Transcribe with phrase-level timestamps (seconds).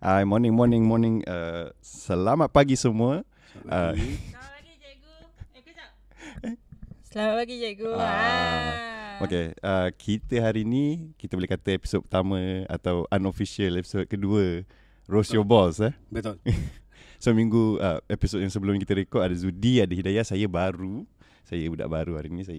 [0.00, 1.20] Uh, morning, morning, morning.
[1.28, 3.20] Uh, selamat pagi semua.
[3.68, 5.14] Uh, Selamat pagi cikgu.
[5.52, 5.90] Eh kejap.
[7.04, 7.90] Selamat pagi cikgu.
[7.92, 9.18] Ah, Ah.
[9.20, 14.64] okay, uh, kita hari ni kita boleh kata episod pertama atau unofficial episod kedua
[15.04, 15.92] Roast Your Balls eh.
[16.08, 16.40] Betul.
[17.20, 21.04] So minggu uh, episod yang sebelum kita rekod ada Zudi, ada Hidayah, saya baru.
[21.44, 22.56] Saya budak baru hari ni saya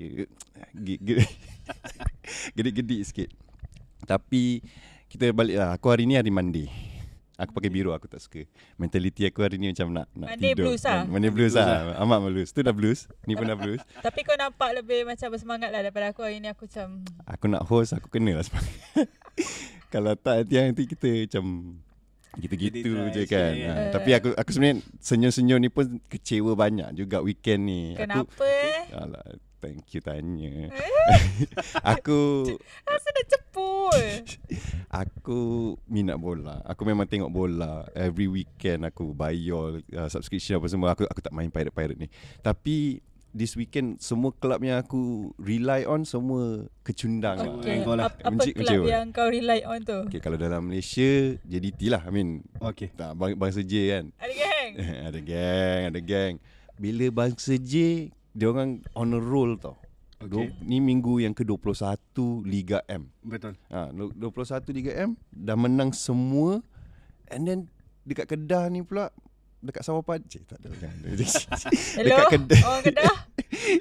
[0.78, 1.26] ge- ge-
[2.56, 3.30] gedik-gedik sikit.
[4.06, 4.62] Tapi
[5.10, 5.74] kita balik lah.
[5.74, 6.70] Aku hari ni hari Monday.
[7.42, 8.46] Aku pakai biru aku tak suka.
[8.78, 10.70] Mentality aku hari ni macam nak nak Monday tidur.
[10.70, 11.02] blues lah.
[11.10, 11.98] Monday blues Blues lah.
[11.98, 12.50] Amat blues.
[12.54, 13.10] Tu dah blues.
[13.26, 13.82] Ni pun dah blues.
[14.06, 17.66] Tapi kau nampak lebih macam bersemangat lah daripada aku hari ni aku macam Aku nak
[17.66, 19.10] host aku kena lah semangat.
[19.94, 21.46] Kalau tak nanti nanti kita macam
[22.40, 23.52] gitu-gitu je kan.
[23.52, 27.82] Ha, tapi aku aku sebenarnya senyum-senyum ni pun kecewa banyak juga weekend ni.
[27.98, 28.82] Aku kenapa eh?
[28.96, 29.26] Alah,
[29.62, 30.74] thank you tanya.
[31.94, 32.44] aku
[32.84, 34.02] Rasa dah cepul.
[35.06, 35.40] aku
[35.86, 36.66] minat bola.
[36.66, 40.98] Aku memang tengok bola every weekend aku bayar uh, subscription apa semua.
[40.98, 42.10] Aku aku tak main pirate-pirate ni.
[42.42, 43.00] Tapi
[43.32, 47.62] this weekend semua kelab yang aku rely on semua kecundang.
[47.64, 47.84] Okay.
[47.88, 48.12] lah.
[48.12, 50.00] Apa, apa Mencik kelab yang kau rely on tu?
[50.12, 52.04] Okay, kalau dalam Malaysia JDT lah.
[52.04, 52.92] I mean, Okey.
[52.94, 54.06] tak bang, bangsa J kan.
[54.20, 54.72] Ada geng.
[55.08, 56.34] ada gang, ada gang.
[56.82, 59.76] Bila bangsa J, dia orang on a roll tau.
[60.22, 60.54] Okay.
[60.54, 60.70] Okey.
[60.70, 61.98] Ni minggu yang ke-21
[62.46, 63.10] Liga M.
[63.26, 63.58] Betul.
[63.74, 66.62] Ha, 21 Liga M dah menang semua
[67.34, 67.60] and then
[68.06, 69.10] dekat Kedah ni pula
[69.62, 70.70] dekat Sawah Pad Cik, tak ada.
[71.98, 72.06] Hello.
[72.06, 73.16] dekat Kedah Orang Kedah.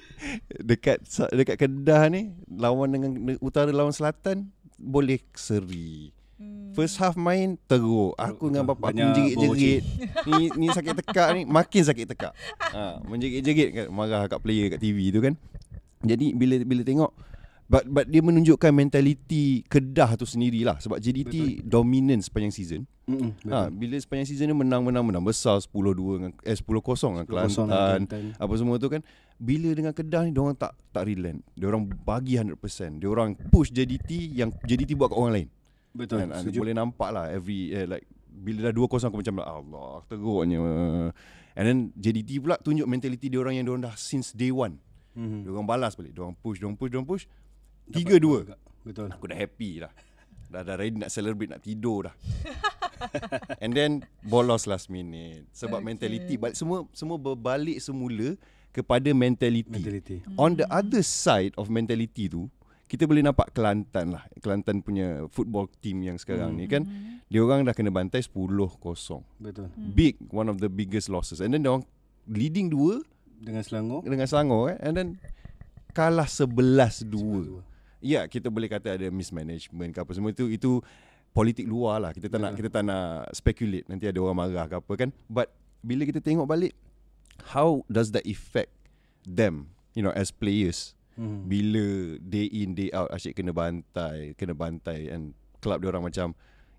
[0.70, 0.98] dekat
[1.32, 4.48] dekat Kedah ni lawan dengan utara lawan selatan
[4.80, 6.12] boleh seri.
[6.40, 6.72] Hmm.
[6.72, 8.16] First half main teruk.
[8.16, 8.80] Aku dengan Betul.
[8.80, 9.82] bapak aku menjerit-jerit.
[10.24, 12.32] ni ni sakit tekak ni, makin sakit tekak.
[12.72, 15.36] Ha, menjerit-jerit kat marah kat player kat TV tu kan.
[16.00, 17.12] Jadi bila bila tengok
[17.68, 22.82] but but dia menunjukkan mentality Kedah tu sendirilah sebab JDT dominant sepanjang season.
[23.04, 23.52] Mm-mm, betul.
[23.52, 27.28] Ha, bila sepanjang season ni menang menang menang besar 10-2 dengan eh 10-0 dengan 10-0
[27.28, 28.00] Kelantan.
[28.40, 29.04] Apa semua tu kan
[29.36, 31.44] bila dengan Kedah ni diorang tak tak relent.
[31.52, 32.56] Diorang bagi 100%.
[32.96, 35.48] Diorang push JDT yang JDT buat kat orang lain.
[35.90, 36.22] Betul.
[36.22, 36.58] Kan, ah, Setuju.
[36.62, 40.58] boleh nampak lah every eh, like bila dah 2-0 aku macam Allah teruknya.
[41.52, 44.78] And then JDT pula tunjuk mentality dia orang yang dia orang dah since day one.
[45.18, 45.44] Mhm.
[45.44, 46.14] Dia orang balas balik.
[46.14, 47.24] Dia orang push, dia orang push, dia orang push.
[47.90, 48.22] Dapat 3-2.
[48.22, 48.56] juga.
[48.80, 49.08] Betul.
[49.10, 49.92] Aku dah happy dah.
[50.46, 52.14] Dah dah ready nak celebrate nak tidur dah.
[53.62, 55.88] And then bolos last minute sebab Okay.
[55.90, 58.36] mentality balik semua semua berbalik semula
[58.70, 59.66] kepada mentality.
[59.72, 60.16] Mentality.
[60.36, 62.46] On the other side of mentality tu
[62.90, 64.26] kita boleh nampak Kelantan lah.
[64.42, 66.82] Kelantan punya football team yang sekarang ni kan
[67.30, 68.50] dia orang dah kena bantai 10-0.
[69.38, 69.70] Betul.
[69.94, 71.38] Big one of the biggest losses.
[71.38, 71.86] And then dia orang
[72.26, 74.02] leading 2 Dengan Selangor.
[74.02, 75.08] dengan Selangor kan and then
[75.94, 77.62] kalah 11-2.
[78.02, 80.82] Ya, kita boleh kata ada mismanagement ke apa semua itu itu
[81.30, 82.10] politik luar lah.
[82.10, 82.58] Kita tak nak Betul.
[82.66, 85.14] kita tak nak speculate nanti ada orang marah ke apa kan.
[85.30, 86.74] But bila kita tengok balik
[87.54, 88.74] how does that affect
[89.22, 91.40] them, you know, as players Mhm.
[91.44, 91.86] bila
[92.24, 96.32] day in day out asyik kena bantai, kena bantai and club dia orang macam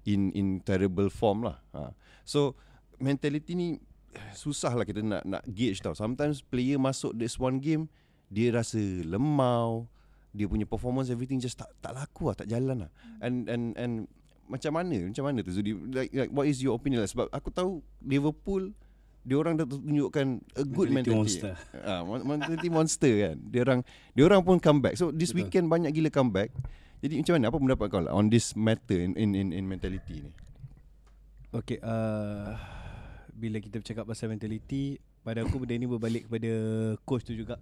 [0.10, 1.62] in in terrible form lah.
[1.78, 1.94] Ha.
[2.26, 2.58] So
[2.98, 3.78] mentality ni
[4.34, 5.94] susah lah kita nak nak gauge tau.
[5.94, 7.86] Sometimes player masuk this one game
[8.32, 9.86] dia rasa lemau,
[10.34, 12.92] dia punya performance everything just tak tak laku lah, tak jalan lah.
[13.22, 13.94] And and and
[14.50, 15.08] macam mana?
[15.08, 15.72] Macam mana tu Zudi?
[15.72, 17.12] Like, like what is your opinion lah?
[17.12, 18.74] Sebab aku tahu Liverpool
[19.22, 20.28] dia orang dah tunjukkan
[20.58, 21.18] a good Mentality mentality.
[21.46, 21.54] monster.
[21.86, 23.36] Ah, mentality monster kan.
[23.38, 23.80] Dia orang
[24.18, 24.98] dia orang pun comeback.
[24.98, 25.46] So this Betul.
[25.46, 26.50] weekend banyak gila comeback.
[27.02, 27.46] Jadi macam mana?
[27.50, 30.32] Apa pendapat kau lah on this matter in in in, in mentality ni?
[31.52, 32.56] Okay, uh,
[33.34, 36.52] bila kita bercakap pasal mentality, pada aku benda ni berbalik kepada
[37.04, 37.60] coach tu juga.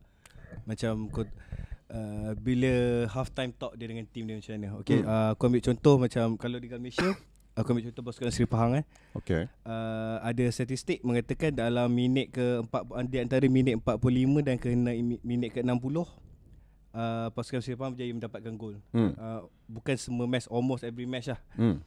[0.67, 4.69] Macam kau uh, bila half time talk dia dengan team dia macam mana.
[4.83, 5.07] Okay, hmm.
[5.07, 7.09] uh, aku ambil contoh macam kalau di Malaysia,
[7.55, 8.85] aku ambil contoh pasukan Seri Pahang eh.
[9.17, 9.47] Okay.
[9.65, 14.67] Uh, ada statistik mengatakan dalam minit ke 4 di antara minit 45 dan ke
[15.23, 15.69] minit ke 60
[16.93, 18.75] uh, pasukan Seri Pahang berjaya mendapatkan gol.
[18.93, 19.13] Hmm.
[19.15, 21.39] Uh, bukan semua match almost every match lah.
[21.55, 21.81] Hmm.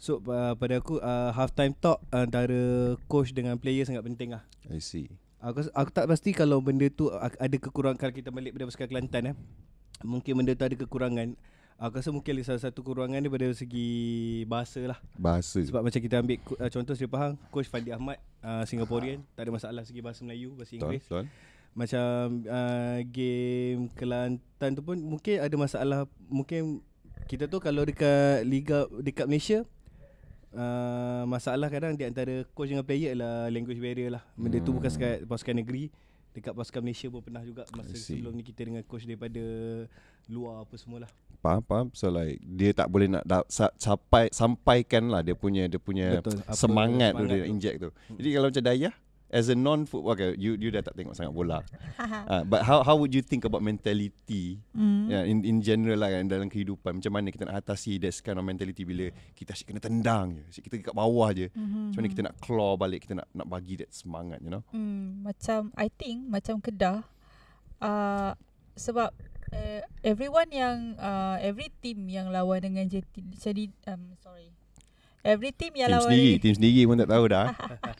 [0.00, 4.42] So uh, pada aku uh, half time talk antara coach dengan player sangat penting lah.
[4.72, 5.12] I see.
[5.40, 9.22] Aku aku tak pasti kalau benda tu ada kekurangan kalau kita balik pada pasukan Kelantan
[9.32, 9.36] eh.
[10.00, 11.36] Mungkin benda tu ada kekurangan.
[11.80, 13.88] Aku rasa mungkin ada salah satu kekurangan dia pada segi
[14.44, 15.00] bahasa lah.
[15.16, 15.64] Bahasa.
[15.64, 19.50] Sebab macam kita ambil uh, contoh Seri Pahang, coach Fandi Ahmad, uh, Singaporean, tak ada
[19.56, 21.08] masalah segi bahasa Melayu, bahasa Inggeris.
[21.08, 21.24] betul.
[21.72, 26.84] Macam uh, game Kelantan tu pun mungkin ada masalah mungkin
[27.24, 29.64] kita tu kalau dekat liga dekat Malaysia
[30.52, 34.22] uh, masalah kadang di antara coach dengan player adalah language barrier lah.
[34.36, 35.88] Benda tu bukan sekat pasukan negeri
[36.40, 39.42] Dekat pasukan Malaysia pun pernah juga Masa sebelum ni kita dengan coach daripada
[40.26, 41.10] Luar apa semualah.
[41.38, 41.86] Faham faham.
[41.92, 46.18] So like Dia tak boleh nak da- sa- sampai Sampaikan lah Dia punya Dia punya
[46.18, 47.50] Betul, apa Semangat, tu semangat Dia tu.
[47.50, 47.90] inject tu.
[48.16, 48.94] Jadi kalau macam Dayah
[49.30, 51.62] As a non-football okay, you, you dah tak tengok sangat bola
[51.96, 55.06] uh, But how how would you think about mentality Hmm.
[55.06, 58.38] yeah, in, in general lah kan Dalam kehidupan Macam mana kita nak atasi That kind
[58.38, 61.98] of mentality Bila kita asyik kena tendang je Asyik kita kat bawah je Mhm, Macam
[62.02, 65.70] mana kita nak claw balik Kita nak nak bagi that semangat you know Hmm, macam
[65.74, 67.06] I think macam Kedah
[67.80, 68.32] uh,
[68.74, 69.10] sebab
[69.52, 74.48] uh, everyone yang uh, every team yang lawan dengan JT jadi um, sorry.
[75.20, 77.46] Every team yang Team lawan sendiri Team sendiri pun tak tahu dah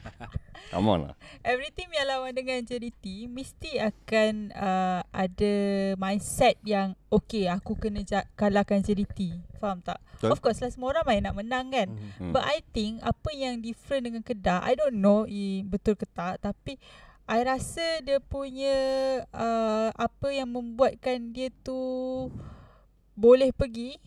[0.72, 5.54] Come on lah every team yang lawan dengan JDT mesti akan uh, ada
[5.96, 9.40] mindset yang okay aku kena ja- kalahkan JDT.
[9.60, 10.00] Faham tak?
[10.20, 10.30] Betul.
[10.36, 11.88] Of course lah semua orang main nak menang kan.
[11.88, 12.10] Mhm.
[12.20, 12.32] Hmm.
[12.36, 16.44] But I think apa yang different dengan Kedah, I don't know i, betul ke tak,
[16.44, 16.76] tapi
[17.30, 18.74] I rasa dia punya
[19.30, 21.78] uh, apa yang membuatkan dia tu
[23.20, 24.00] boleh pergi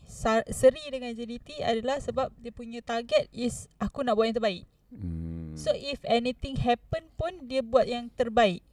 [0.50, 4.64] seri dengan JDT adalah sebab dia punya target is aku nak buat yang terbaik.
[4.90, 5.54] hmm.
[5.54, 8.66] So if anything happen pun dia buat yang terbaik.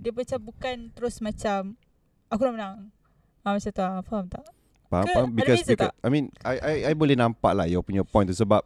[0.00, 1.76] Dia macam bukan terus macam
[2.32, 2.76] aku nak menang.
[3.44, 4.44] Ha, macam tu ah, faham tak?
[4.88, 8.00] Faham, Ke faham because, because I mean I, I I boleh nampak lah your punya
[8.00, 8.64] point tu sebab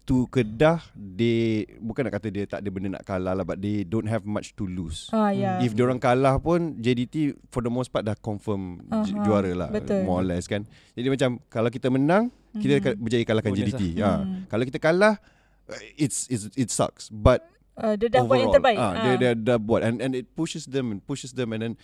[0.00, 3.82] tu Kedah they bukan nak kata dia tak ada benda nak kalah lah but they
[3.82, 5.06] don't have much to lose.
[5.10, 5.58] Ah ya.
[5.58, 7.14] If diorang kalah pun JDT
[7.48, 10.02] for the most part dah confirm uh Aha, juara lah betul.
[10.02, 10.66] more or less kan.
[10.92, 12.86] Jadi macam kalau kita menang kita Mhm.
[12.88, 13.82] mm berjaya kalahkan Bonus JDT.
[13.94, 14.04] lah.
[14.04, 14.10] Ha.
[14.20, 14.40] Mhm.
[14.46, 15.14] Kalau kita kalah
[15.64, 17.42] uh, it's, it's it sucks but
[17.74, 18.76] uh, dia dah buat yang overall, terbaik.
[18.76, 19.16] ah, dia, Ah.
[19.16, 21.74] dia dah buat and and it pushes them and pushes them and then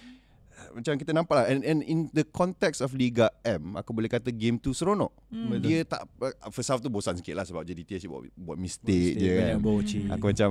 [0.75, 4.31] macam kita nampak lah and, and in the context of Liga M aku boleh kata
[4.31, 5.11] game tu seronok.
[5.33, 5.59] Hmm.
[5.59, 6.07] Dia tak
[6.53, 9.57] first half tu bosan sikit lah sebab JDT asyik buat, buat mistake, je kan.
[9.61, 10.51] boci aku macam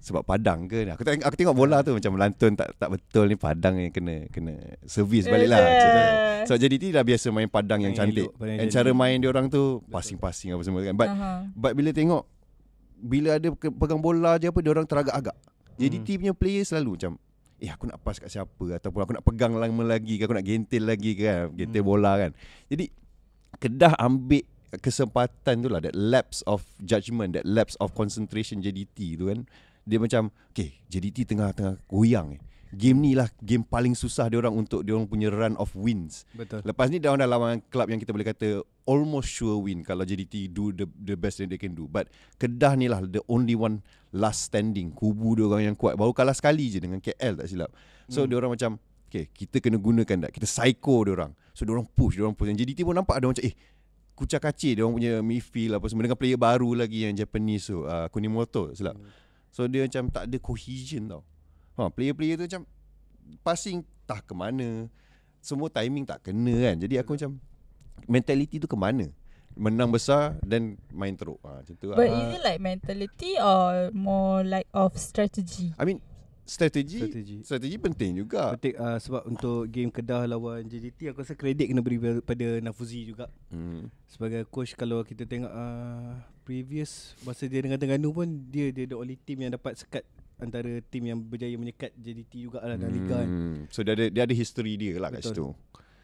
[0.00, 3.36] sebab padang ke aku tengok aku tengok bola tu macam melantun tak tak betul ni
[3.36, 4.56] padang yang kena kena
[4.88, 5.60] servis balik lah.
[6.48, 8.32] So JDT dah biasa main padang yang cantik.
[8.32, 10.96] Padang and cara main dia orang tu passing-passing apa semua kan.
[10.96, 11.44] But Aha.
[11.52, 12.24] But bila tengok
[13.00, 15.32] Bila ada pegang bola je apa Dia orang teragak-agak
[15.80, 17.12] JDT punya player selalu macam
[17.60, 18.64] Eh aku nak pass kat siapa?
[18.80, 20.24] Ataupun aku nak pegang lama lagi ke?
[20.24, 21.24] Aku nak gentil lagi ke?
[21.28, 21.52] Kan?
[21.54, 22.32] Gentil bola kan?
[22.66, 22.88] Jadi
[23.60, 24.46] Kedah ambil
[24.80, 29.44] kesempatan tu lah That lapse of judgement That lapse of concentration JDT tu kan.
[29.84, 34.54] Dia macam Okay JDT tengah-tengah goyang eh Game ni lah Game paling susah dia orang
[34.54, 37.90] Untuk dia orang punya run of wins Betul Lepas ni dia orang dah lawan club
[37.90, 41.60] yang kita boleh kata almost sure win kalau JDT do the the best that they
[41.60, 41.86] can do.
[41.86, 42.10] But
[42.42, 44.90] Kedah ni lah the only one last standing.
[44.90, 45.94] Kubu dia orang yang kuat.
[45.94, 47.70] Baru kalah sekali je dengan KL tak silap.
[48.10, 48.26] So hmm.
[48.26, 48.70] dia orang macam
[49.06, 50.30] okay, kita kena gunakan tak.
[50.34, 51.32] Kita psycho dia orang.
[51.54, 52.50] So dia orang push, dia orang push.
[52.50, 53.54] Yang JDT pun nampak ada macam eh
[54.18, 57.86] kucak kacir dia orang punya midfield apa semua dengan player baru lagi yang Japanese tu
[57.86, 58.98] uh, Kunimoto silap.
[59.54, 61.22] So dia macam tak ada cohesion tau.
[61.78, 62.62] Ha, player-player tu macam
[63.46, 64.90] passing tak ke mana.
[65.40, 66.76] Semua timing tak kena kan.
[66.82, 67.38] Jadi aku macam
[68.10, 69.08] mentality tu ke mana?
[69.54, 71.38] Menang besar dan main teruk.
[71.42, 71.96] Ha, macam tu lah.
[71.96, 75.72] But is it like mentality or more like of strategy?
[75.78, 76.00] I mean
[76.50, 77.36] strategi Strategi.
[77.46, 78.58] strategi penting juga.
[78.58, 83.06] Penting uh, sebab untuk game Kedah lawan JDT aku rasa kredit kena beri pada Nafuzi
[83.06, 83.30] juga.
[83.54, 83.86] Hmm.
[84.10, 88.98] Sebagai coach kalau kita tengok uh, previous masa dia dengan Terengganu pun dia dia the
[88.98, 90.02] only team yang dapat sekat
[90.40, 93.28] antara tim yang berjaya menyekat JDT juga lah dalam liga kan.
[93.28, 93.58] Hmm.
[93.68, 95.32] So dia ada dia ada history dia lah kat Betul.
[95.32, 95.46] situ.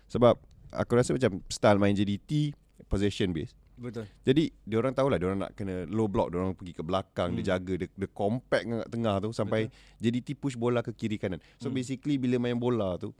[0.09, 0.35] Sebab
[0.71, 2.53] aku rasa macam style main JDT
[2.87, 3.56] possession based.
[3.77, 4.09] Betul.
[4.25, 7.29] Jadi dia orang tahulah dia orang nak kena low block, dia orang pergi ke belakang,
[7.33, 7.37] Hmm.
[7.37, 11.40] dia jaga dia, dia compact kat tengah tu sampai JDT push bola ke kiri kanan.
[11.57, 11.76] So Hmm.
[11.76, 13.12] basically bila main bola tu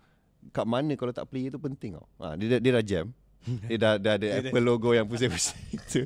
[0.49, 2.06] kat mana kalau tak player tu penting tau.
[2.18, 3.06] Ha, dia, dia dah jam.
[3.70, 6.02] Dia dah, dah ada Apple logo yang pusing-pusing tu.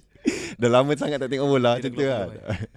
[0.60, 2.28] dah lama sangat tak tengok bola macam tu kan.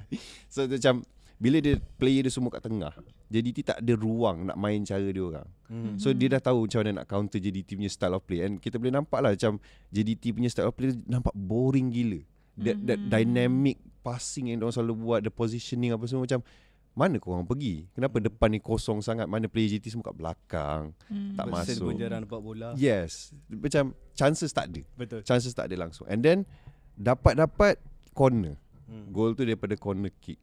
[0.54, 1.04] so macam
[1.36, 2.94] bila dia player dia semua kat tengah,
[3.28, 5.48] JDT tak ada ruang nak main cara dia orang.
[5.66, 5.98] Hmm.
[5.98, 8.78] So dia dah tahu macam mana nak counter JDT punya style of play And kita
[8.78, 9.58] boleh nampak lah macam
[9.90, 12.22] JDT punya style of play nampak boring gila
[12.56, 13.10] That, that Mhm.
[13.10, 16.46] dynamic passing yang diorang selalu buat The positioning apa semua macam
[16.94, 17.90] Mana korang pergi?
[17.90, 19.26] Kenapa depan ni kosong sangat?
[19.26, 20.82] Mana player JDT semua kat belakang?
[21.10, 21.34] Hmm.
[21.34, 21.86] Tak Pasal masuk.
[21.90, 22.70] pun jarang dapat bola.
[22.78, 25.26] Yes Macam chances tak ada Betul.
[25.26, 26.46] Chances tak ada langsung And then
[26.94, 27.82] Dapat-dapat
[28.14, 29.10] corner Hmm.
[29.10, 30.38] Goal tu daripada corner kick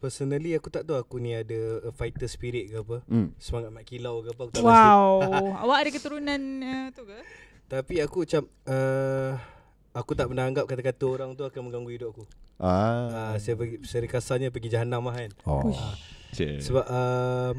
[0.00, 3.04] Personally aku tak tahu aku ni ada a fighter spirit ke apa.
[3.04, 3.36] hmm.
[3.36, 4.72] Semangat mak kilau ke apa aku tak pasti.
[4.72, 5.08] Wow.
[5.68, 7.20] Awak ada keturunan uh, tu ke?
[7.68, 9.30] Tapi aku macam uh,
[9.92, 12.24] aku tak pernah anggap kata-kata orang tu akan mengganggu hidup aku.
[12.56, 13.36] Ah.
[13.36, 15.32] Uh, saya pergi secara kasarnya pergi jahanam lah kan.
[15.44, 15.68] Oh.
[16.32, 16.64] Cik.
[16.64, 17.52] Sebab uh,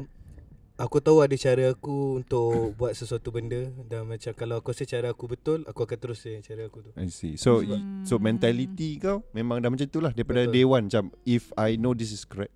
[0.82, 5.14] aku tahu ada cara aku untuk buat sesuatu benda dan macam kalau aku rasa cara
[5.14, 6.90] aku betul, aku akan terus je cara aku tu.
[6.98, 7.38] I see.
[7.38, 8.02] So Hmm.
[8.02, 10.52] so mentality kau memang dah macam tu lah daripada Betul.
[10.52, 12.50] day one macam if I know this is correct.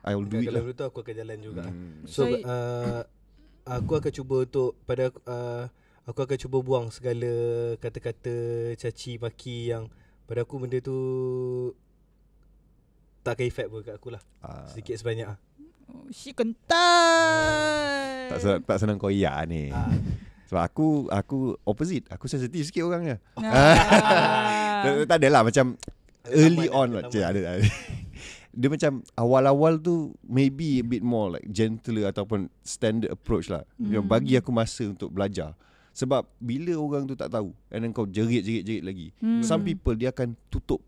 [0.00, 0.66] I will do it Kalau lah.
[0.66, 1.64] betul aku akan jalan juga.
[1.68, 2.08] Hmm.
[2.08, 3.04] So So, uh,
[3.68, 5.68] aku akan cuba untuk pada uh,
[6.08, 7.28] aku akan cuba buang segala
[7.76, 8.32] kata-kata
[8.74, 9.92] caci maki yang
[10.24, 10.96] pada aku benda tu
[13.20, 14.22] tak akan effect pun kat aku lah.
[14.40, 15.38] Ah, Sedikit sebanyak ah.
[16.08, 16.72] She kental.
[18.32, 19.68] tak, senang, tak senang koyak ni.
[19.68, 19.92] Ah.
[20.48, 22.08] Sebab aku aku opposite.
[22.08, 23.20] Aku sensitif sikit orangnya.
[23.36, 24.56] Ah.
[24.78, 25.74] Tak, tak adalah macam
[26.22, 27.10] Ada early on lah.
[27.10, 27.66] Cik, ada, ada.
[28.58, 33.66] Dia macam awal-awal tu maybe a bit more like gentler ataupun standard approach lah.
[33.74, 33.90] Hmm.
[33.90, 35.58] Yang bagi aku masa untuk belajar.
[35.98, 39.10] Sebab bila orang tu tak tahu and then kau jerit-jerit-jerit lagi.
[39.18, 39.42] Hmm.
[39.42, 40.78] Some people dia akan tutup.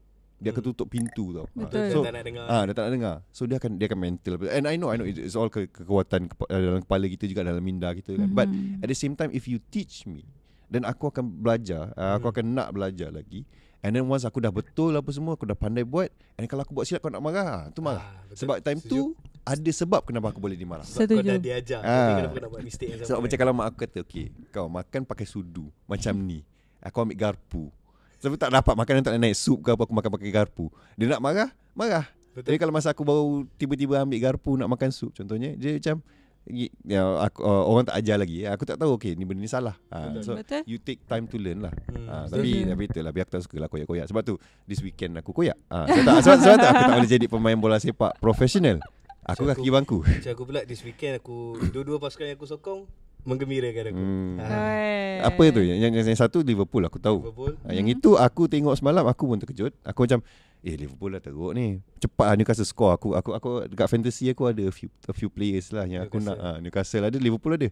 [0.40, 0.70] Dia akan Hmm.
[0.73, 1.47] tutup pintu tau.
[1.52, 1.76] Betul.
[1.78, 2.44] Dia So tak nak dengar.
[2.47, 3.14] Ah, dia tak nak dengar.
[3.28, 4.32] So dia akan dia akan mental.
[4.49, 7.61] And I know I know it's all ke- kekuatan kepa- dalam kepala kita juga dalam
[7.61, 8.28] minda kita kan.
[8.30, 8.80] But Mhm.
[8.80, 10.25] at the same time if you teach me
[10.66, 12.35] then aku akan belajar, uh, aku Hmm.
[12.35, 13.44] akan nak belajar lagi.
[13.80, 16.73] And then once aku dah betul apa semua, aku dah pandai buat and kalau aku
[16.73, 18.00] buat silap kau nak marah, ah, tu marah.
[18.02, 18.37] Ah, betul.
[18.38, 18.92] Sebab time Setuju.
[18.92, 19.00] tu
[19.42, 20.85] ada sebab kenapa aku boleh dimarah.
[20.85, 21.40] sebab kau dah Setuju.
[21.42, 21.80] diajar.
[21.80, 22.12] Ah.
[22.14, 23.06] Kenapa kau nak buat mistake yang sama?
[23.06, 23.25] Sebab kan?
[23.25, 26.44] macam kalau mak aku kata Okay Kau makan pakai sudu Macam ni
[26.78, 27.73] Aku ambil garpu
[28.20, 31.08] Sebab tak dapat makan Tak nak naik sup ke apa Aku makan pakai garpu Dia
[31.08, 32.46] nak marah Marah Betul.
[32.46, 33.24] Jadi kalau masa aku baru
[33.56, 35.98] Tiba-tiba ambil garpu Nak makan sup Contohnya Dia macam
[36.84, 39.74] ya, aku, uh, Orang tak ajar lagi Aku tak tahu Okay ni benda ni salah
[39.88, 40.22] ha, Betul.
[40.22, 40.62] So Betul.
[40.64, 42.14] you take time to learn lah Hmm, ha.
[42.26, 42.70] Tapi Betul.
[42.70, 45.84] Tapi itulah Biar aku tak suka lah koyak-koyak Sebab tu This weekend aku koyak ha,
[45.84, 48.78] sebab, tak, sebab, sebab tu aku tak boleh jadi Pemain bola sepak Profesional
[49.22, 51.36] Aku So, kaki aku- bangku Macam aku pula this weekend aku
[51.68, 52.86] dua-dua pasukan yang aku sokong
[53.24, 54.00] menggembirakan aku.
[54.00, 54.34] hmm.
[54.40, 54.50] Ah.
[54.50, 55.18] Eh.
[55.20, 57.54] Apa tu yang, yang, yang satu Liverpool aku tahu Liverpool.
[57.64, 59.72] Ha, yang itu aku tengok semalam aku pun terkejut.
[59.84, 60.24] Aku macam
[60.60, 61.80] eh Liverpool dah teruk ni.
[62.00, 62.96] Cepat lah Newcastle score.
[62.96, 66.20] Aku aku aku dekat fantasy aku ada a few a few players lah yang aku
[66.20, 66.56] nak Newcastle.
[66.56, 67.68] ha, Newcastle ada Liverpool ada.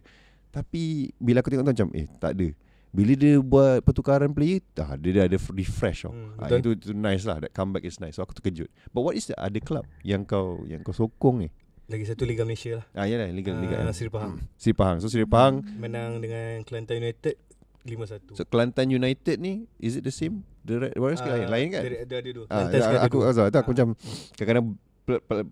[0.49, 2.47] Tapi bila aku tengok tu macam eh tak ada.
[2.89, 6.13] Bila dia buat pertukaran player dah dia dah ada refresh tau.
[6.13, 8.17] Hmm, ha, itu, itu nice lah that comeback is nice.
[8.17, 8.69] So aku terkejut.
[8.89, 11.49] But what is the other club yang kau yang kau sokong ni?
[11.89, 12.85] Lagi satu Liga Malaysia lah.
[12.93, 13.81] Ah yalah Liga Liga.
[13.81, 14.37] Ah, Seri Pahang.
[14.55, 14.97] Seri Pahang.
[15.01, 17.33] So Seri Pahang Menang dengan Kelantan United
[17.81, 18.37] 5-1.
[18.37, 21.81] So Kelantan United ni Is it the same The Red Warriors ke lain Lain kan
[21.81, 22.45] Dari, ada ada dua.
[22.45, 23.25] Ah, Kelantan ya, sekarang ada aku dua.
[23.25, 23.65] aku, aku, aku Ah.
[23.67, 23.87] macam
[24.31, 24.65] kadang-kadang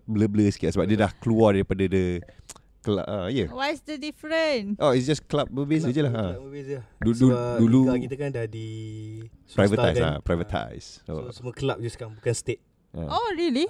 [0.04, 2.22] blur-blur sikit sebab dia dah keluar daripada the
[2.78, 3.42] club ah ya.
[3.42, 3.48] Yeah.
[3.50, 4.78] What's the difference?
[4.78, 6.14] Oh it's just club berbeza je lah.
[6.14, 6.24] Ha.
[6.30, 6.78] Kelab berbeza.
[7.02, 8.68] Dulu Sebab dulu Liga kita kan dah di
[9.50, 11.02] privatize ah, privatize.
[11.02, 11.34] So, Oh.
[11.34, 12.62] semua kelab je sekarang bukan state.
[12.94, 13.10] ah.
[13.10, 13.66] Oh really?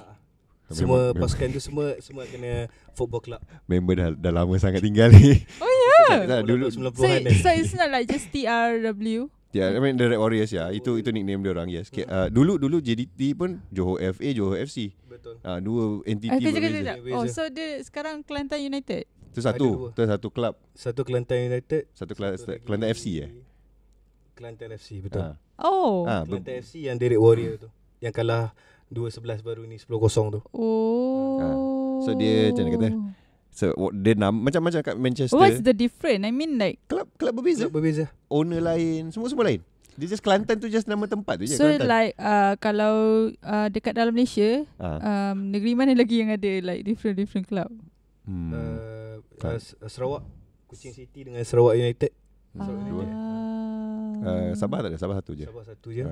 [0.69, 3.41] Semua Memang- pasukan tu semua semua kena football club.
[3.65, 5.41] member dah dah lama sangat tinggal ni.
[5.59, 5.73] Oh
[6.09, 6.25] yeah.
[6.25, 9.29] Dah, dulu- 90-an So, so it's not like just TRW.
[9.51, 10.69] yeah, I mean the Red Warriors ya.
[10.69, 11.89] Itu itu nickname dia orang yes.
[11.89, 14.93] Okay, uh, dulu dulu JDT pun Johor FA, Johor FC.
[15.03, 15.41] Betul.
[15.43, 16.79] Ah dua entity Eh, kejap, kejap, berbeza.
[16.79, 16.97] kejap.
[16.99, 17.17] Berbeza.
[17.17, 19.05] Oh, so dia sekarang Kelantan United.
[19.29, 23.31] Itu satu, itu satu club, Satu Kelantan United, satu satu Kelantan FC eh.
[24.33, 25.21] Kelantan FC betul.
[25.23, 25.35] Ah.
[25.59, 26.05] Oh.
[26.05, 27.69] Ah, ber- Kelantan FC yang Derek Warrior tu.
[27.99, 28.55] Yang kalah
[28.89, 30.41] 2-11 baru ni 10-0 tu.
[30.53, 32.01] Oh.
[32.03, 32.89] So, dia macam mana kata?
[33.49, 35.35] So what- dia nam macam-macam kat Manchester.
[35.35, 36.23] What's the difference?
[36.23, 37.67] I mean like Club club berbeza.
[37.67, 38.07] Sebab berbeza.
[38.31, 39.67] owner lain, semua semua lain.
[39.99, 41.91] Dia just Kelantan tu just nama tempat tu je So Kelantan.
[41.91, 42.95] like uh, kalau
[43.35, 44.89] uh, dekat dalam Malaysia ha.
[45.35, 47.67] um, negeri mana lagi yang ada like different different club?
[48.31, 48.55] hmm.
[48.55, 50.23] Uh, uh, Sarawak
[50.71, 52.15] Kuching City dengan Sarawak United.
[52.55, 53.05] Hmm, dua.
[53.11, 53.17] Ah.
[54.19, 55.51] Uh, Sabah tak ada, Sabah satu je.
[55.51, 56.05] Sabah satu je.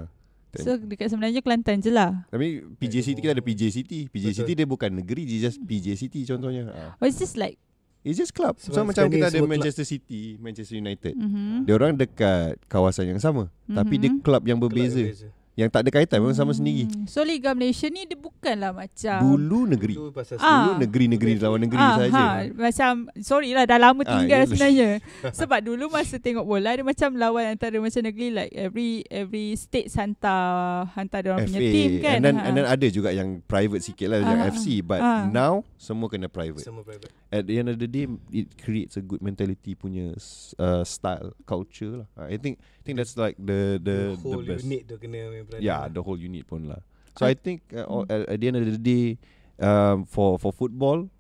[0.58, 0.64] Ah.
[0.64, 2.26] So dekat sebenarnya Kelantan je lah.
[2.32, 4.08] Tapi PJ City kita ada PJ City.
[4.08, 4.38] PJ Betul.
[4.42, 6.72] City dia bukan negeri, dia just PJ City contohnya.
[6.72, 7.00] Ha.
[7.00, 7.60] Oh it's just like
[8.06, 8.54] It's just club.
[8.62, 11.18] So Sebab macam kita ada Manchester City, Manchester United.
[11.18, 11.66] mm-hmm.
[11.66, 15.02] Dia orang dekat kawasan yang sama, tapi dia club yang berbeza.
[15.02, 15.26] berbeza.
[15.56, 16.84] Yang tak ada kaitan memang sama sendiri.
[16.84, 17.08] Hmm.
[17.08, 19.96] So Liga Malaysia ni dia bukanlah macam Dulu negeri.
[19.96, 20.68] Itu pasal Ah.
[20.68, 22.12] Dulu negeri-negeri lawan negeri ah, saja.
[22.12, 24.48] ha, macam sorry lah dah lama Ah, tinggal yelah.
[24.52, 24.88] sebenarnya.
[25.40, 29.88] Sebab dulu masa tengok bola dia macam lawan antara macam negeri like every every state
[29.90, 32.14] hantar hantar dia orang punya team kan.
[32.14, 32.44] And then, Ha.
[32.44, 35.24] and then ada juga yang private sikit lah yang Ah, FC but ah.
[35.24, 36.60] now semua kena private.
[36.60, 37.08] Semua private.
[37.32, 40.12] At the end of the day it creates a good mentality punya
[40.56, 42.28] uh, style culture lah.
[42.28, 44.62] I think think that's like the the the whole the best.
[44.62, 45.60] unit tu kena main peranan.
[45.60, 46.78] Yeah, the whole unit pun lah.
[47.18, 49.18] So I- I think uh, all- at, at the end of the day
[49.58, 51.10] um, for for football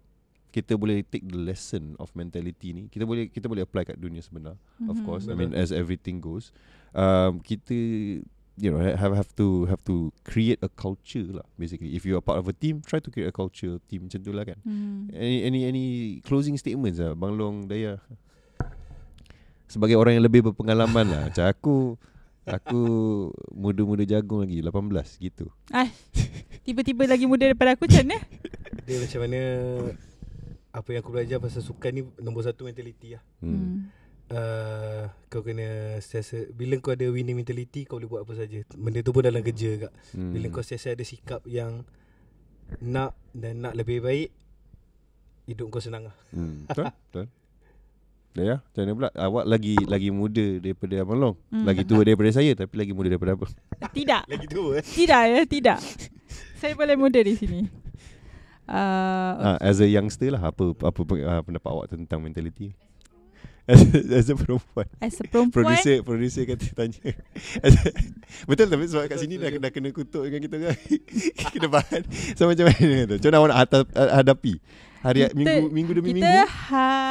[0.48, 2.88] kita boleh take the lesson of mentality ni.
[2.88, 4.56] Kita boleh kita boleh apply kat dunia sebenar.
[4.80, 5.04] Of Mhm.
[5.04, 5.24] course.
[5.28, 6.48] I mean as everything goes.
[6.96, 7.76] Um, kita
[8.56, 11.92] you know have have to have to create a culture lah basically.
[11.92, 14.32] If you are part of a team, try to create a culture team macam tu
[14.32, 14.56] lah kan.
[14.64, 15.12] Hmm.
[15.12, 15.86] Any any any
[16.24, 18.00] closing statements lah Bang Long Daya.
[19.66, 21.76] Sebagai orang yang lebih berpengalaman lah Macam aku
[22.46, 22.80] Aku
[23.50, 24.70] muda-muda jagung lagi 18
[25.18, 25.90] gitu Ah,
[26.66, 28.18] tiba-tiba lagi muda daripada aku macam mana?
[28.86, 29.40] Dia macam mana
[30.76, 33.24] apa yang aku belajar pasal sukan ni nombor satu mentality lah.
[33.40, 34.04] hmm.
[34.26, 38.62] Uh, kau kena sentiasa bila kau ada winning mentality kau boleh buat apa saja.
[38.74, 39.92] Benda tu pun dalam kerja kak.
[40.18, 40.34] Hmm.
[40.34, 41.86] Bila kau sentiasa ada sikap yang
[42.82, 44.34] nak dan nak lebih baik
[45.46, 47.26] Hidup kau senang lah Hmm, betul, betul.
[48.36, 49.10] Ya, macam mana pula?
[49.16, 51.36] Awak lagi lagi muda daripada Abang Long.
[51.48, 51.64] Hmm.
[51.64, 53.48] Lagi tua daripada saya tapi lagi muda daripada Abang.
[53.96, 54.22] Tidak.
[54.32, 55.78] Lagi tua eh Tidak ya, tidak.
[56.60, 57.64] Saya paling muda di sini.
[58.68, 62.76] Uh, Ah, as a youngster lah apa apa uh, pendapat awak tentang mentality?
[63.66, 64.86] As a, as a perempuan.
[65.02, 67.02] as a perempuan, Producer producer kata tanya.
[68.46, 70.76] Betul tapi sebab kat sini dah, dah kena kutuk dengan kita kan.
[71.56, 72.02] kena bahan.
[72.38, 73.14] So macam mana tu?
[73.18, 73.58] Macam mana awak nak
[74.22, 74.54] hadapi
[75.06, 76.42] hari Kita- minggu minggu demi kita minggu?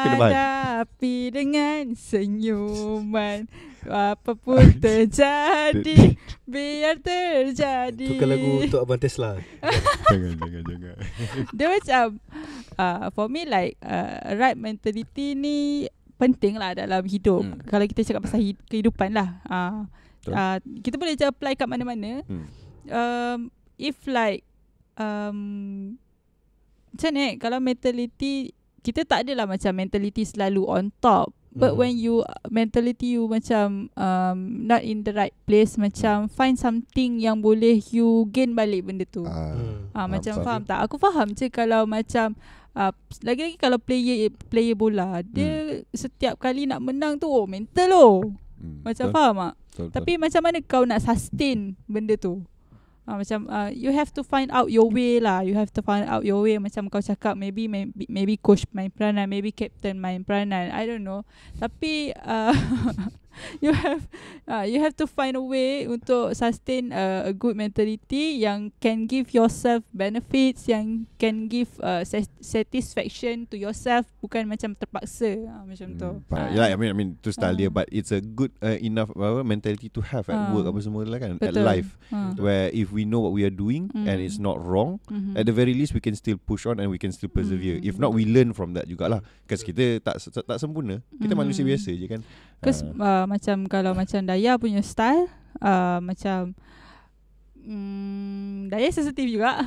[0.03, 3.47] Kena hadapi dengan senyuman.
[3.85, 8.07] Apa pun terjadi, biar terjadi.
[8.11, 9.37] Tukar lagu untuk Abang Tesla
[10.09, 10.95] jangan jangan jangan.
[11.55, 12.05] Dia macam
[12.75, 15.85] uh, For me like uh, Right mentality ni
[16.15, 17.61] Penting lah dalam hidup Hmm.
[17.61, 19.85] Kalau kita cakap pasal hid- kehidupan lah uh,
[20.27, 22.49] uh, Kita boleh je apply kat mana-mana Hmm.
[22.87, 23.39] um,
[23.77, 24.41] If like
[24.97, 25.99] um,
[26.95, 28.33] Macam ni eh, Kalau mentality
[28.79, 31.79] Kita tak adalah macam mentality selalu on top But Mhm.
[31.79, 32.15] when you
[32.51, 38.27] mentality you macam um, not in the right place macam find something yang boleh you
[38.27, 39.23] gain balik benda tu.
[39.23, 39.87] Ah, Hmm.
[39.89, 40.61] Ah Faham, macam faham.
[40.67, 40.79] tak?
[40.83, 42.35] Aku faham je kalau macam
[42.75, 42.91] uh,
[43.23, 48.35] lagi-lagi kalau player player bola, dia setiap kali nak menang tu oh mental oh.
[48.59, 49.53] hmm, Macam betul, faham tak?
[49.55, 49.87] betul, betul.
[49.95, 52.43] Tapi macam mana kau nak sustain benda tu?
[53.05, 55.45] Ah macam uh, you have to find out your way lah.
[55.45, 58.89] You have to find out your way macam kau cakap maybe maybe, maybe coach main
[58.89, 60.73] peranan, maybe captain main peranan.
[60.73, 61.21] I don't know.
[61.61, 62.57] Tapi uh,
[63.63, 64.01] you have
[64.45, 69.05] uh, you have to find a way untuk sustain uh, a good mentality yang can
[69.05, 75.63] give yourself benefits yang can give uh, sa- satisfaction to yourself bukan macam terpaksa uh,
[75.63, 76.09] macam tu.
[76.09, 76.45] Hmm, faham.
[76.45, 76.49] Ah.
[76.51, 77.73] Yelah, I mean, I mean tu style dia, Ah.
[77.73, 80.51] but it's a good uh, enough apa, mentality to have at Ah.
[80.51, 81.63] work apa semua lah kan, at Betul.
[81.63, 82.35] life, Ha.
[82.37, 84.25] where if we know what we are doing and Mm.
[84.25, 85.35] it's not wrong, Mhm.
[85.35, 87.79] at the very least we can still push on and we can still persevere.
[87.79, 87.87] Mm.
[87.87, 89.21] If not, we learn from that jugalah.
[89.45, 91.39] Because kita tak tak, tak sempurna, kita Mm.
[91.39, 92.21] manusia biasa je kan.
[92.59, 93.23] Because Ah.
[93.23, 96.53] uh, macam kalau macam Daya punya style uh, macam
[97.57, 99.65] mm, Daya sensitif juga.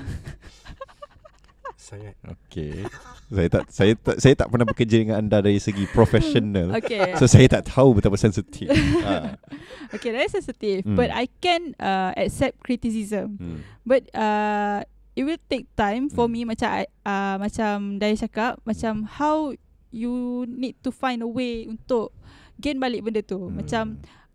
[1.78, 2.84] Sangat Okay.
[3.30, 6.74] saya tak saya tak saya tak pernah bekerja dengan anda dari segi profesional.
[6.74, 7.14] okay.
[7.16, 8.68] So saya tak tahu betapa sensitif.
[9.02, 9.38] ah.
[9.94, 10.82] okay, Daya sensitif.
[10.82, 10.98] Hmm.
[10.98, 13.38] But I can uh, accept criticism.
[13.38, 13.58] Hmm.
[13.86, 14.82] But uh,
[15.14, 16.34] it will take time for Hmm.
[16.34, 16.68] me macam
[17.06, 19.54] uh, macam Daya cakap macam how
[19.90, 20.12] you
[20.44, 22.12] need to find a way untuk
[22.56, 23.38] gain balik benda tu.
[23.38, 23.56] Hmm.
[23.56, 23.84] Macam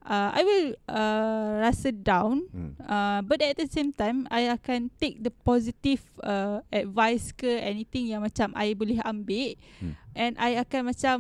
[0.04, 2.74] uh, I will uh, rasa down Hmm.
[2.80, 8.10] Uh, but at the same time I akan take the positive uh, advice ke anything
[8.10, 9.94] yang macam I boleh ambil Hmm.
[10.14, 11.18] and I akan macam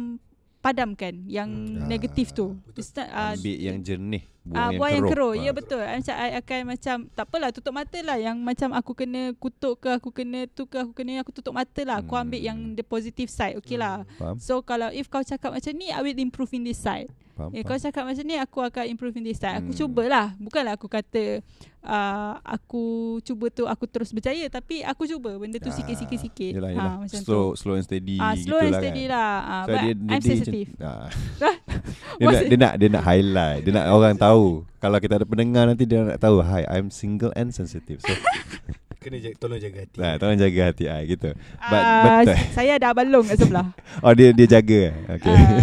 [0.59, 1.91] padamkan yang Hmm.
[1.91, 2.55] negatif tu.
[2.63, 2.79] Betul.
[2.79, 5.33] It's not, uh, Ambil yang jernih, buang, yang, buang yang keruh.
[5.33, 5.53] Ya Ah.
[5.53, 5.79] betul.
[5.79, 9.79] I Macam I akan macam tak apalah tutup mata lah yang macam aku kena kutuk
[9.79, 11.99] ke aku kena tu ke aku kena aku tutup mata lah.
[11.99, 12.47] Aku ambil Hmm.
[12.47, 13.55] yang the positive side.
[13.55, 14.03] Okay lah.
[14.15, 14.35] Faham?
[14.37, 17.07] So kalau if kau cakap macam ni I will improve in this side.
[17.33, 17.49] Faham?
[17.49, 17.69] Eh, faham.
[17.69, 19.57] kau cakap macam ni aku akan improve in this side.
[19.57, 19.79] Aku Hmm.
[19.79, 20.35] cubalah.
[20.37, 21.39] Bukanlah aku kata
[21.83, 22.83] uh, aku
[23.19, 26.53] cuba tu aku terus berjaya tapi aku cuba benda tu Ah, sikit-sikit-sikit.
[26.53, 26.93] Yelah, Ha, yelah.
[26.97, 27.59] macam slow, tu.
[27.59, 29.13] slow and steady Ah, slow and steady kan.
[29.13, 29.31] lah.
[29.39, 30.69] Ah, So but dia, dia, I'm dia sensitive.
[30.73, 31.07] Macam, ah.
[31.37, 31.55] Dah.
[32.19, 34.45] dia, nak, dia nak dia nak highlight, dia nak orang tahu.
[34.77, 37.99] Kalau kita ada pendengar nanti dia nak tahu, hi, I'm single and sensitive.
[37.99, 38.11] So,
[39.03, 41.35] Kena jaga, tolong jaga hati nah, tolong jaga hati I gitu.
[41.59, 42.39] But Ah, betul.
[42.55, 43.75] saya ada abang long kat sebelah.
[43.99, 44.79] Oh dia dia jaga.
[44.89, 45.19] eh?
[45.19, 45.27] Okay.
[45.29, 45.59] Ah.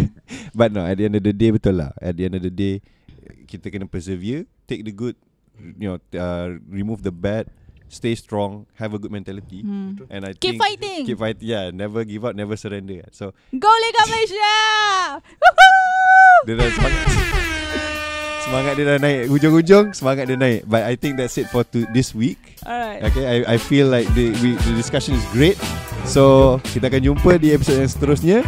[0.53, 1.97] But no, at the end of the day betul lah.
[1.97, 2.85] At the end of the day
[3.47, 5.17] kita kena persevere, take the good,
[5.79, 7.49] you know, uh, remove the bad,
[7.89, 9.63] stay strong, have a good mentality.
[9.63, 10.07] Hmm.
[10.09, 11.07] And I think Keep fighting.
[11.07, 11.49] Keep fighting.
[11.49, 13.05] Yeah, never give up, never surrender.
[13.13, 14.57] So Go Liga Malaysia.
[15.43, 16.47] Woohoo!
[16.49, 17.40] dia dah semangat.
[18.51, 20.67] Semangat dia dah naik hujung-hujung, semangat dia naik.
[20.67, 22.59] But I think that's it for to this week.
[22.67, 22.99] Alright.
[23.07, 25.55] Okay, I I feel like the we, the discussion is great.
[26.03, 28.39] So kita akan jumpa di episod yang seterusnya.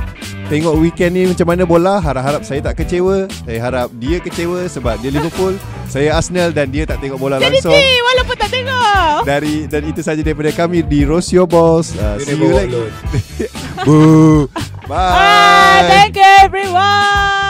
[0.51, 2.03] Tengok weekend ni macam mana bola.
[2.03, 3.31] Harap-harap saya tak kecewa.
[3.47, 5.55] Saya harap dia kecewa sebab dia Liverpool.
[5.95, 7.79] saya Arsenal dan dia tak tengok bola Jadi langsung.
[7.79, 9.19] T walaupun tak tengok.
[9.23, 11.95] Dari dan itu saja daripada kami di Roast Your Balls.
[11.95, 12.91] Uh, see you alone.
[13.87, 14.51] Boo.
[14.91, 16.11] Ah, Bye.
[16.11, 17.42] thank you.